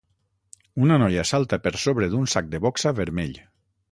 Una 0.85 0.97
noia 1.03 1.25
salta 1.33 1.59
per 1.67 1.73
sobre 1.83 2.09
d'un 2.13 2.25
sac 2.35 2.51
de 2.55 2.61
boxa 2.65 2.97
vermell. 3.03 3.37